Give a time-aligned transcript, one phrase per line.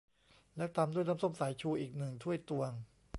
[0.55, 2.71] แล้วตามด้วยน้ำส้มสายชูอีกหนึ่งถ้วยตวง